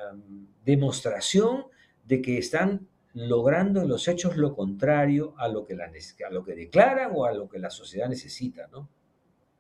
[0.66, 1.68] demostración
[2.06, 6.44] de que están logrando en los hechos lo contrario a lo que, la, a lo
[6.44, 8.90] que declaran o a lo que la sociedad necesita, ¿no?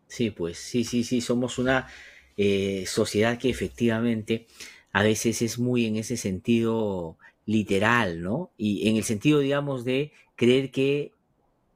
[0.07, 1.87] Sí, pues sí, sí, sí, somos una
[2.35, 4.45] eh, sociedad que efectivamente
[4.91, 8.51] a veces es muy en ese sentido literal, ¿no?
[8.57, 11.13] Y en el sentido, digamos, de creer que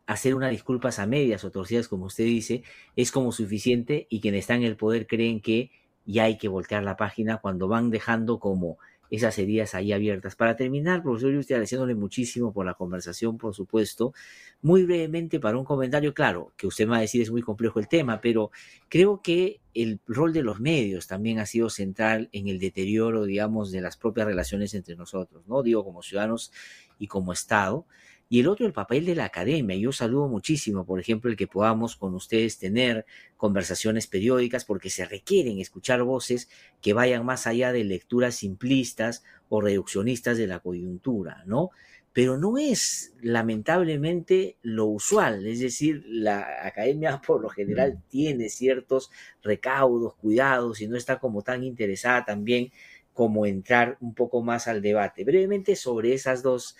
[0.06, 2.64] hacer unas disculpas a medias o torcidas, como usted dice,
[2.98, 5.72] es como suficiente y quienes están en el poder creen que
[6.12, 8.78] y hay que voltear la página cuando van dejando como
[9.10, 10.36] esas heridas ahí abiertas.
[10.36, 14.14] Para terminar, profesor, yo estoy agradeciéndole muchísimo por la conversación, por supuesto.
[14.62, 17.80] Muy brevemente, para un comentario, claro, que usted me va a decir es muy complejo
[17.80, 18.52] el tema, pero
[18.90, 23.72] creo que el rol de los medios también ha sido central en el deterioro, digamos,
[23.72, 25.64] de las propias relaciones entre nosotros, ¿no?
[25.64, 26.52] Digo, como ciudadanos
[27.00, 27.86] y como Estado
[28.32, 29.76] y el otro el papel de la academia.
[29.76, 33.06] Yo saludo muchísimo, por ejemplo, el que podamos con ustedes tener
[33.36, 36.48] conversaciones periódicas porque se requieren escuchar voces
[36.82, 41.72] que vayan más allá de lecturas simplistas o reduccionistas de la coyuntura, ¿no?
[42.14, 48.10] Pero no es lamentablemente lo usual, es decir, la academia por lo general mm.
[48.10, 49.12] tiene ciertos
[49.44, 52.72] recaudos, cuidados y no está como tan interesada también
[53.12, 55.26] como entrar un poco más al debate.
[55.26, 56.78] Brevemente sobre esas dos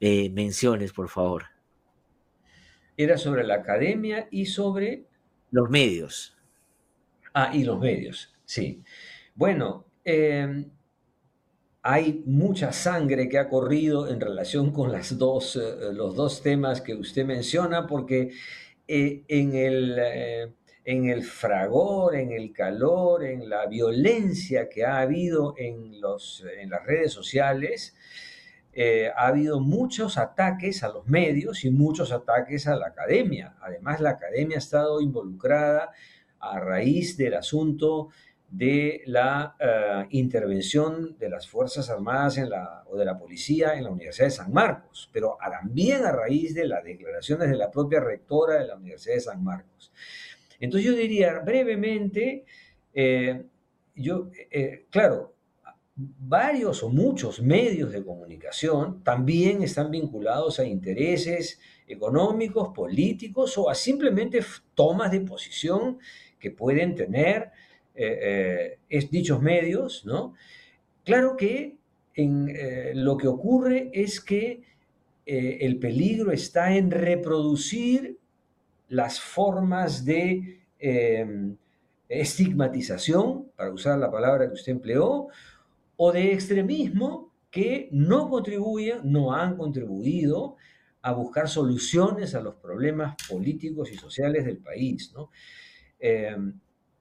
[0.00, 1.44] eh, menciones, por favor.
[2.96, 5.04] Era sobre la academia y sobre...
[5.50, 6.36] Los medios.
[7.32, 8.82] Ah, y los medios, sí.
[9.34, 10.70] Bueno, em,
[11.82, 16.80] hay mucha sangre que ha corrido en relación con las dos, eh, los dos temas
[16.80, 18.32] que usted menciona, porque
[18.86, 19.98] eh, en, el,
[20.84, 26.70] en el fragor, en el calor, en la violencia que ha habido en, los, en
[26.70, 27.94] las redes sociales,
[28.72, 33.56] eh, ha habido muchos ataques a los medios y muchos ataques a la academia.
[33.60, 35.90] Además, la academia ha estado involucrada
[36.38, 38.10] a raíz del asunto
[38.50, 42.38] de la eh, intervención de las Fuerzas Armadas
[42.86, 46.66] o de la policía en la Universidad de San Marcos, pero también a raíz de
[46.66, 49.92] las declaraciones de la propia rectora de la Universidad de San Marcos.
[50.60, 52.46] Entonces yo diría brevemente,
[52.94, 53.44] eh,
[53.94, 54.30] yo,
[54.90, 55.34] claro,
[55.98, 63.74] varios o muchos medios de comunicación también están vinculados a intereses económicos, políticos o a
[63.74, 64.40] simplemente
[64.74, 65.98] tomas de posición
[66.38, 67.50] que pueden tener
[67.96, 70.34] eh, eh, dichos medios, ¿no?
[71.04, 71.76] Claro que
[72.14, 74.62] en, eh, lo que ocurre es que
[75.26, 78.16] el peligro está en reproducir
[78.88, 80.62] las formas de
[82.08, 85.28] estigmatización, para usar la palabra que usted empleó,
[86.00, 90.56] o de extremismo que no contribuyen, no han contribuido
[91.02, 95.12] a buscar soluciones a los problemas políticos y sociales del país.
[95.98, 96.60] Em,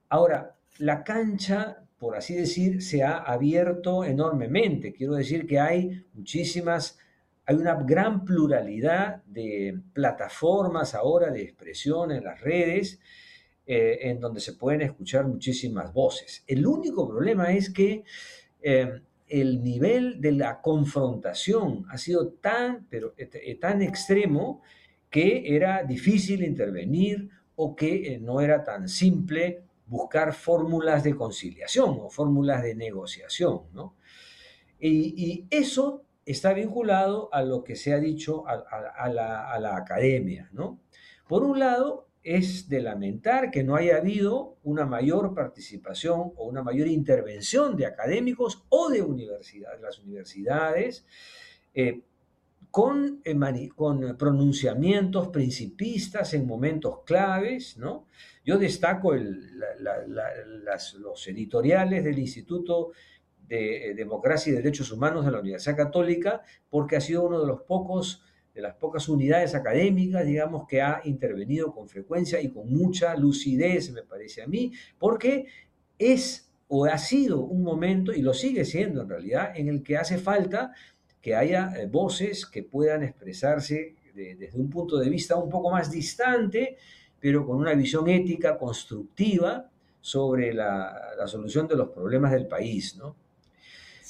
[0.09, 4.93] ahora, la cancha, por así decir, se ha abierto enormemente.
[4.93, 6.97] Quiero decir que hay muchísimas,
[7.45, 12.99] hay una gran pluralidad de plataformas ahora de expresión en las redes,
[13.67, 16.43] eh, en donde se pueden escuchar muchísimas voces.
[16.47, 18.03] El único problema es que
[18.67, 24.61] em, el nivel de la confrontación ha sido tan, pero, eh, tan extremo
[25.09, 31.97] que era difícil intervenir o que eh, no era tan simple buscar fórmulas de conciliación
[32.01, 33.61] o fórmulas de negociación.
[33.73, 33.95] ¿no?
[34.79, 40.49] Y, eso está vinculado a lo que se ha dicho a, la, a la academia.
[40.51, 40.79] ¿no?
[41.27, 46.61] Por un lado, es de lamentar que no haya habido una mayor participación o una
[46.61, 51.05] mayor intervención de académicos o de universidades, las universidades,
[51.73, 52.01] eh,
[52.69, 57.77] con, eh, con, pronunciamientos principistas en momentos claves.
[57.77, 58.07] ¿no?
[58.43, 62.91] Yo destaco los editoriales del Instituto
[63.47, 67.61] de Democracia y Derechos Humanos de la Universidad Católica, porque ha sido uno de los
[67.61, 68.21] pocos
[68.57, 73.91] de las pocas unidades académicas, digamos, que ha intervenido con frecuencia y con mucha lucidez,
[73.91, 75.45] me parece a mí, porque
[75.99, 79.95] es o ha sido un momento, y lo sigue siendo en realidad, en el que
[79.95, 80.73] hace falta
[81.21, 85.91] que haya eh, voces que puedan expresarse desde un punto de vista un poco más
[85.91, 86.77] distante,
[87.19, 89.69] pero con una visión ética constructiva
[90.01, 93.15] sobre la, solución de los problemas del país, ¿no?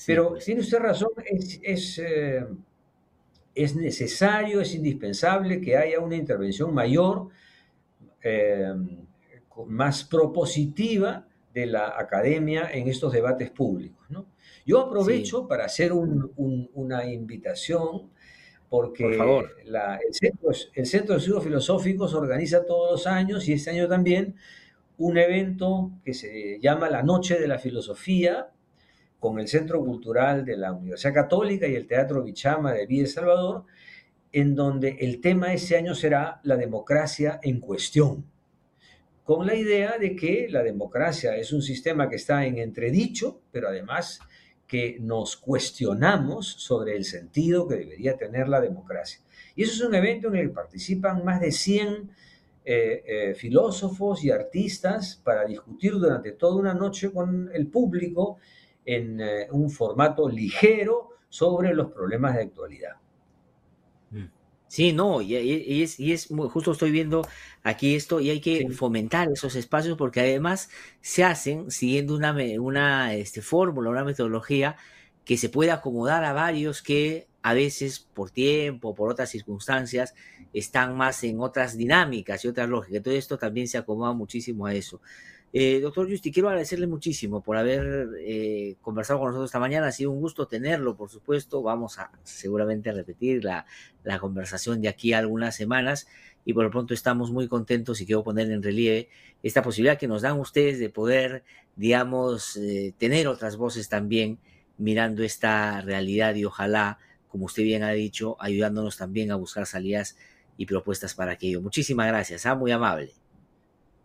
[0.06, 0.46] pero pues.
[0.46, 2.46] tiene usted razón, es, eh,
[3.58, 7.30] es necesario, es indispensable que haya una intervención mayor,
[8.24, 8.74] eh,
[9.66, 14.08] más propositiva de la academia en estos debates públicos.
[14.66, 18.12] Yo aprovecho para hacer una invitación
[18.70, 23.88] porque el, Centro, el Centro de Estudios Filosóficos organiza todos los años y este año
[23.88, 24.36] también
[24.98, 28.50] un evento que se llama la Noche de la Filosofía,
[29.20, 33.10] con el Centro Cultural de la Universidad Católica y el Teatro Bichama de Villa El
[33.10, 33.66] Salvador,
[34.32, 38.26] en donde el tema ese año será la democracia en cuestión,
[39.24, 43.68] con la idea de que la democracia es un sistema que está en entredicho, pero
[43.68, 44.20] además
[44.68, 49.20] que nos cuestionamos sobre el sentido que debería tener la democracia.
[49.56, 52.12] Y eso es un evento en el que participan más de 100
[52.70, 58.40] eh, eh, filósofos y artistas para discutir durante toda una noche con el público
[58.88, 62.96] en eh, un formato ligero sobre los problemas de actualidad.
[64.10, 64.26] Mm.
[64.70, 65.36] Sí, no, y,
[65.84, 67.26] es, y es justo estoy viendo
[67.64, 70.70] aquí esto y hay que fomentar esos espacios porque además
[71.00, 74.76] se hacen siguiendo una, una este, fórmula, una metodología
[75.24, 80.14] que se puede acomodar a varios que a veces por tiempo, por otras circunstancias,
[80.54, 83.04] están más en otras dinámicas y otras lógicas.
[83.04, 85.02] Todo esto también se acomoda muchísimo a eso.
[85.60, 89.88] Eh, doctor Justi, quiero agradecerle muchísimo por haber eh, conversado con nosotros esta mañana.
[89.88, 91.64] Ha sido un gusto tenerlo, por supuesto.
[91.64, 93.66] Vamos a seguramente repetir la,
[94.20, 96.08] conversación de aquí a algunas semanas
[96.46, 99.10] y por lo pronto estamos muy contentos y quiero poner en relieve
[99.42, 101.44] esta posibilidad que nos dan ustedes de poder,
[101.76, 104.38] digamos, eh, tener otras voces también
[104.78, 107.00] mirando esta realidad y ojalá,
[107.30, 110.18] como usted bien ha dicho, ayudándonos también a buscar salidas
[110.56, 111.64] y propuestas para aquello.
[111.64, 112.54] Muchísimas gracias, ¿ah?
[112.54, 113.16] muy amable.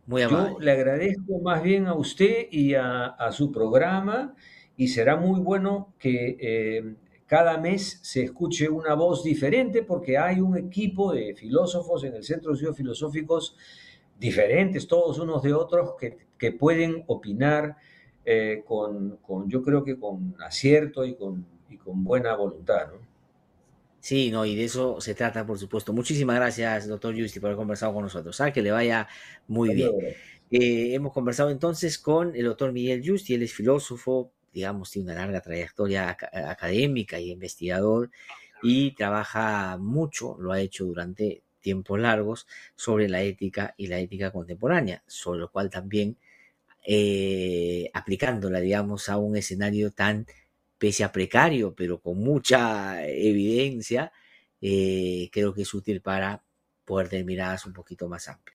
[0.07, 4.34] Yo le agradezco más bien a usted y a, su programa
[4.76, 6.94] y será muy bueno que eh,
[7.26, 12.24] cada mes se escuche una voz diferente porque hay un equipo de filósofos en el
[12.24, 13.57] Centro de Estudios Filosóficos
[14.18, 17.76] diferentes, todos unos de otros, que, pueden opinar
[18.24, 22.88] eh, con, yo creo que con acierto y con, y con buena voluntad.
[22.88, 23.11] ¿no?
[24.03, 25.92] Sí, no, y de eso se trata, por supuesto.
[25.92, 28.40] Muchísimas gracias, doctor Justi, por haber conversado con nosotros.
[28.40, 28.53] ¿ah?
[28.53, 29.07] Que le vaya
[29.46, 29.92] muy bien.
[30.50, 35.20] Eh, hemos conversado entonces con el doctor Miguel Justi, él es filósofo, digamos, tiene una
[35.20, 36.16] larga trayectoria
[36.48, 38.11] académica y investigador
[38.61, 44.32] y trabaja mucho, lo ha hecho durante tiempos largos, sobre la ética y la ética
[44.32, 46.16] contemporánea, sobre lo cual también
[46.84, 50.26] eh, aplicándola, digamos, a un escenario tan
[50.83, 54.12] pese a precario, pero con mucha evidencia,
[54.61, 56.43] eh, creo que es útil para
[56.85, 58.51] poder tener miradas un poquito más amplias.